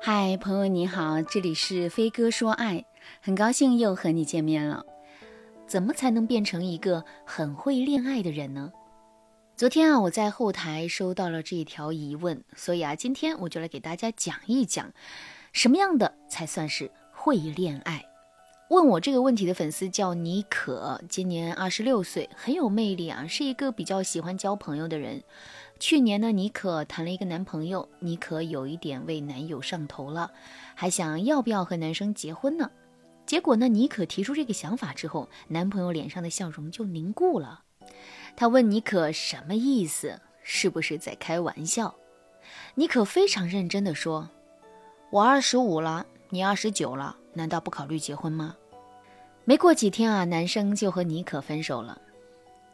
[0.00, 2.84] 嗨，朋友你好，这里是飞哥说爱，
[3.20, 4.86] 很高兴又和你见面了。
[5.66, 8.72] 怎么才能变成一个很会恋爱的人呢？
[9.56, 14.92] 昨天啊，我在后台收到了这一条疑问，所以啊，今天我就来给大家讲一讲，
[15.52, 18.04] 什么样的才算是会恋爱。
[18.70, 25.24] 问我这个问题的粉丝叫妮可，今年二十六岁，很有魅力啊，是一个比较喜欢交朋友的人。
[25.78, 30.30] 去年呢，妮可谈了一个男朋友，妮可有一点为男友上头了，
[30.74, 32.70] 还想要不要和男生结婚呢？
[33.24, 37.62] 结果呢，妮可提出这个想法之后，男朋友脸上的笑容就凝固了。
[38.36, 40.20] 他问妮可什么意思？
[40.42, 41.94] 是不是在开玩笑？
[42.74, 44.28] 妮可非常认真地说
[45.10, 48.56] ：“我二十五了，你二十九了。”难道不考虑结婚吗？
[49.44, 52.00] 没过几天啊，男生就和妮可分手了。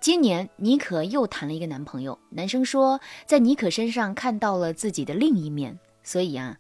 [0.04, 6.58] 今年妮可又谈了一个男朋友，男生说在妮可身上看到了自己的另一面，所以啊，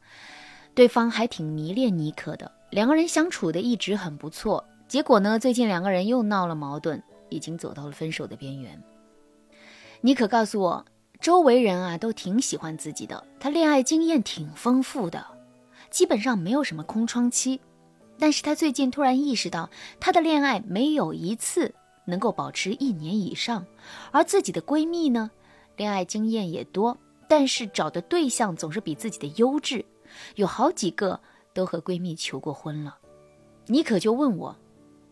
[0.74, 2.50] 对方还挺迷恋妮可的。
[2.70, 8.82] 两个人相处的一直很不错，结果呢，最近两个人又闹了矛盾，已经走到了分手的边缘。
[10.00, 10.86] 妮可告诉我，
[11.20, 15.22] 周围人啊都挺喜欢自己的，他恋爱经验挺丰富的，
[15.90, 17.60] 基本上没有什么空窗期。
[18.18, 19.68] 但是他最近突然意识到，
[20.00, 23.64] 他的恋爱没有一次能够保持一年以上，
[24.10, 25.30] 而自己的闺蜜呢，
[25.76, 26.96] 恋爱经验也多，
[27.28, 29.84] 但是找的对象总是比自己的优质，
[30.36, 31.18] 有好几个
[31.52, 32.98] 都和闺蜜求过婚了。
[33.66, 34.56] 妮可就问我，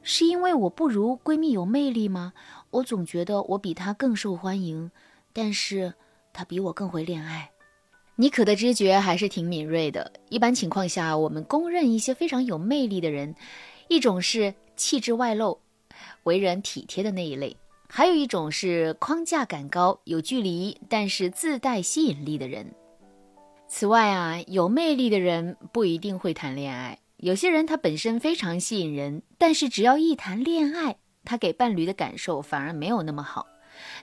[0.02, 2.32] 是因为我不如闺蜜有魅力吗？
[2.70, 4.90] 我总觉得我比她更受欢迎，
[5.32, 5.94] 但是
[6.32, 7.50] 她比我更会恋爱。
[8.16, 10.12] 妮可的知觉还是挺敏锐的。
[10.28, 13.34] 一般情况下，我们公认一些非常有魅力的人，
[13.88, 15.58] 一种是气质外露、
[16.24, 17.56] 为人体贴的那一类，
[17.88, 22.72] 还有一种是框架感高、有距离但是自带吸引力的人。
[23.68, 26.98] 此外啊，有魅力的人不一定会谈恋爱。
[27.16, 33.46] 有些人他本身非常吸引人，但是只要一谈恋爱，他给伴侣的感受反而没有那么好。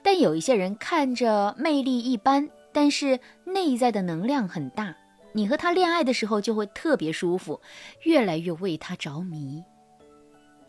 [0.01, 2.49] 但有一些人看着魅力一般。
[2.71, 4.95] 但是内在的能量很大，
[5.33, 7.59] 你和他恋爱的时候就会特别舒服，
[8.03, 9.63] 越来越为他着迷。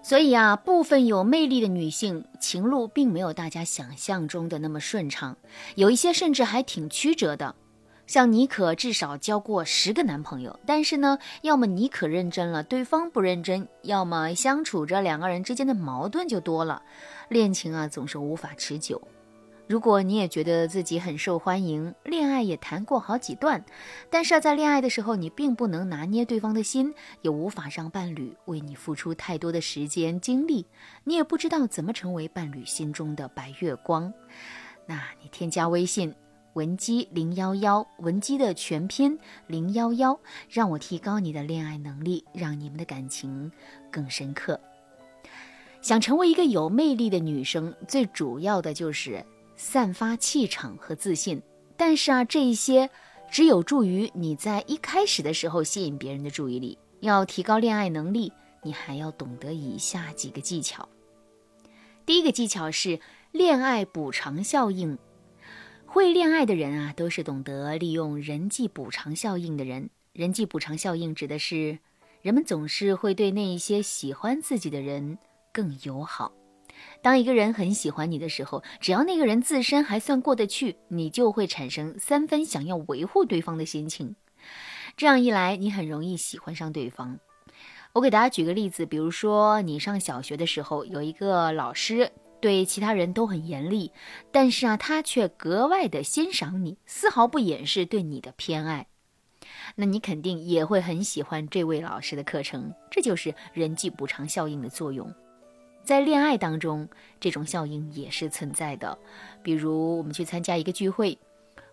[0.02, 5.36] 所以啊，部分有魅力的女性情路并没有大家想象中的那么顺畅，
[5.76, 7.54] 有一些甚至还挺曲折的。
[8.06, 16.82] 像妮可至少交过十个男朋友，但是呢，要么妮可认真了，对方不认真；要么相处着两个人之间的矛盾就多了，
[17.28, 19.00] 恋情啊总是无法持久。
[19.70, 23.64] 如果你也觉得自己很受欢迎，恋爱也谈过好几段，
[24.10, 26.92] 但是在恋爱的时候你并不能拿捏对方的心，
[27.22, 30.66] 也无法让伴侣为你付出太多的时间精力，
[31.04, 34.12] 你也不知道怎么成为伴侣心中的白月光，
[34.86, 36.12] 那你添加微信
[36.54, 39.16] 文姬零幺幺，文姬的全拼
[39.46, 43.52] 零幺幺，让我提高你的恋爱能力，让你们的感情
[43.88, 44.58] 更深刻。
[45.80, 49.24] 想成为一个有魅力的女生，最主要的就是。
[49.62, 51.42] 散发气场和自信，
[51.76, 52.88] 但是啊，这一些
[53.30, 56.78] 只有助于你在一开始的时候吸引别人的注意力。
[57.00, 58.32] 要提高恋爱能力，
[58.62, 60.88] 你还要懂得以下几个技巧。
[62.06, 62.98] 第一个技巧是
[63.32, 64.98] 恋爱补偿效应。
[65.84, 69.90] 会恋爱的人啊，都是懂得利用人际补偿效应的人。
[70.14, 71.78] 人际补偿效应指的是
[72.22, 75.18] 人们总是会对那一些喜欢自己的人
[75.52, 76.32] 更友好。
[77.02, 84.14] 当一个人很喜欢你的时候，只要那个人自身还算过得去，你就会产生三分想要维护对方的心情。
[84.96, 87.18] 这样一来，你很容易喜欢上对方。
[87.92, 93.92] 我给大家举个例子，比如说你上小学的时候，有一个老师对其他人都很严厉，
[94.30, 98.86] 但是啊，他却格外的欣赏你，丝毫不掩饰对你的偏爱，
[99.74, 102.72] 那你肯定也会很喜欢这位老师的课程。
[102.90, 105.12] 这就是人际补偿效应的作用。
[105.90, 108.96] 在恋爱当中，这种效应也是存在的。
[109.42, 111.18] 比如，我们去参加一个聚会，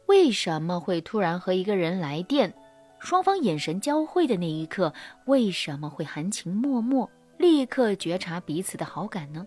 [0.07, 2.51] 为什么会突然和一个人来电？
[2.97, 4.91] 双方眼神交汇的那一刻，
[5.25, 7.07] 为什么会含情脉脉？
[7.37, 9.45] 立刻觉察彼此的好感呢？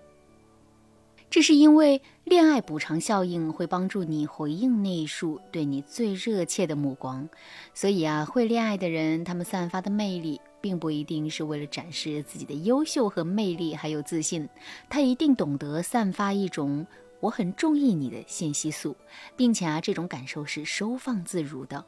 [1.28, 7.28] 这是因为恋爱补偿效应会帮助你回应那一束对你最热切的目光。
[7.74, 10.40] 所以啊，会恋爱的人，他们散发的魅力。
[10.60, 14.48] 并不一定是为了展示自己的优秀和魅力，还有自信。
[14.88, 16.86] 他一定懂得散发一种
[17.20, 18.96] “我很中意你”的信息素，
[19.36, 21.84] 并且啊，这种感受是收放自如的。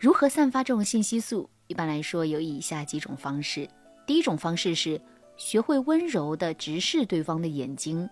[0.00, 1.48] 如何散发这种信息素？
[1.66, 3.68] 一般来说有以下几种方式。
[4.06, 5.00] 第一种方式是
[5.36, 8.08] 学会温柔地直视对方的眼睛。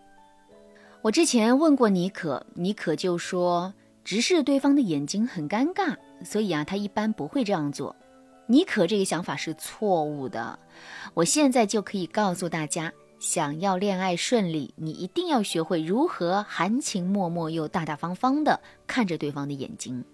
[1.03, 3.73] 我之前问过妮可，妮可就说
[4.03, 7.95] 直视对方的眼睛很尴尬，所以啊，他一般不会这样做。
[8.47, 10.59] 妮可这个想法是错误的。
[11.15, 20.05] 我现在就可以告诉大家，想要恋爱顺利，你一定要学会如何含情脉脉又大大方方的看着对方的眼睛。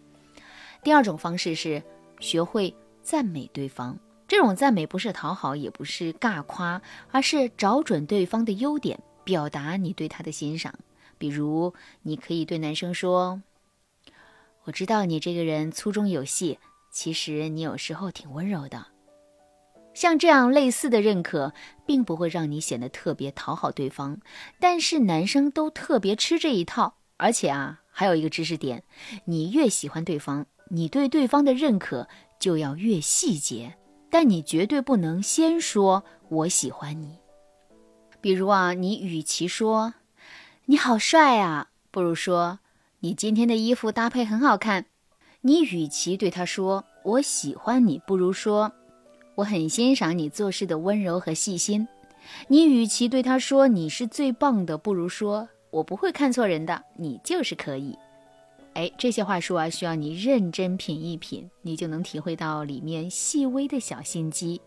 [0.83, 1.83] 第二种方式是
[2.21, 3.99] 学会赞美对方。
[4.29, 6.81] 这种赞美不是讨好，也不是尬夸，
[7.11, 10.73] 而是找准对方的优点，表达你对他的欣赏。
[11.19, 13.43] 比如，你可以对男生说
[14.65, 18.87] ：“我知道你这个人粗中有细，其实你有时候挺温柔的。”
[19.93, 21.53] 像这样类似的认可，
[21.85, 24.21] 并不会让你显得特别讨好对方，
[24.61, 26.95] 但是男生都特别吃这一套。
[27.17, 28.85] 而且啊，还有一个知识点：
[29.25, 32.09] 你越喜欢对方，你对对方的认可
[32.39, 33.77] 就要越细节。
[34.09, 37.19] 但你绝对不能先说“我喜欢你”。
[38.21, 39.95] 比如啊，你与其说
[40.67, 42.61] “你好帅啊”，不如说
[43.01, 44.87] “你今天的衣服搭配很好看”。
[45.43, 48.71] 你与其对他说“我喜欢你”，不如说
[49.35, 51.89] “我很欣赏你做事的温柔和细心”。
[52.49, 57.97] 你与其对他说“你是最棒的”，不如说“我不会看错人的，你就是可以”。
[58.75, 64.61] 哎，这些话术啊，需要你认真品一品，你就能体会到里面细微的小心机。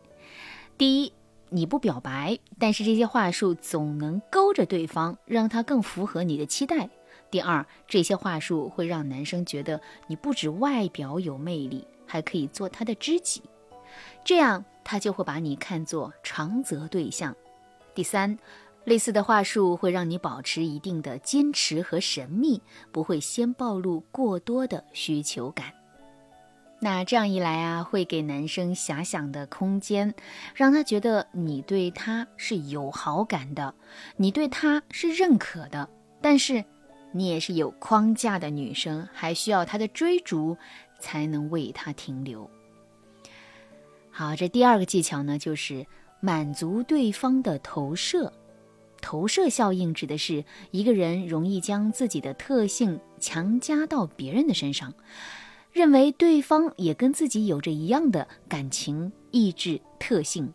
[0.76, 1.14] 第一，
[1.50, 6.90] 你不表白，但是这些话术总能勾着对方，让他更符合你的期待。
[7.34, 13.42] 第二，这些话术会让男生觉得你不止外表有魅力，还可以做他的知己，
[14.24, 17.36] 这样他就会把你看作长择对象。
[17.96, 18.38] 第三。
[18.86, 25.74] 类似的话术会让你保持一定的坚持和神秘，不会先暴露过多的需求感。
[26.82, 30.14] 那这样一来啊，会给男生遐想的空间，
[30.54, 33.74] 让他觉得你对他是有好感的，
[34.18, 35.88] 你对他是认可的。
[36.22, 36.66] 但是，
[37.14, 40.58] 你也是有框架的女生，还需要他的追逐
[41.00, 42.50] 才能为他停留。
[44.12, 45.86] 好，这第二个技巧呢，就是
[46.20, 48.34] 满足对方的投射。
[49.02, 54.94] 投射效应指的是一个人容易将自己的特性强加到别人的身上，
[55.72, 60.54] 认为对方也跟自己有着一样的感情、意志、特性。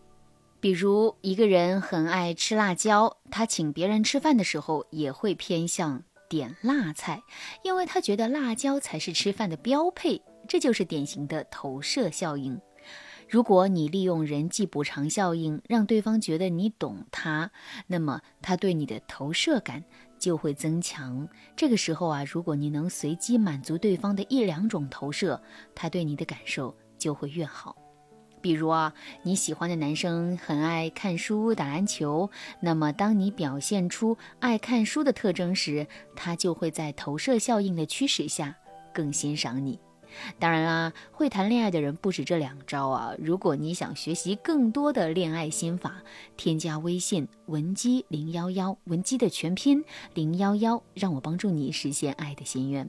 [0.60, 7.22] 比如，一个人很爱吃辣椒，他请别人吃饭的时候也会偏向点辣菜，
[7.62, 10.22] 因为他觉得辣椒才是吃饭的标配。
[10.46, 12.60] 这就是典型的投射效应。
[13.28, 17.50] 如果你利用人际补偿效应，让对方觉得你懂他，
[17.86, 19.84] 那么他对你的投射感
[20.18, 21.28] 就会增强。
[21.54, 25.42] 这个时候啊，如果你能随机满足对方的一两种投射，
[25.74, 27.76] 他对你的感受就会越好。
[28.40, 32.30] 比如啊，你喜欢的男生很爱看书、打篮球，
[32.60, 35.86] 那么当你表现出爱看书的特征时，
[36.16, 38.56] 他就会在投射效应的驱使下
[38.92, 39.78] 更欣赏你。
[40.38, 43.12] 当然啦，会谈恋爱的人不止这两招啊！
[43.18, 46.02] 如果你想学习更多的恋爱心法，
[46.36, 52.88] 添加微信文姬零幺幺，文姬的全拼零幺幺，让我帮助你实现爱的心愿。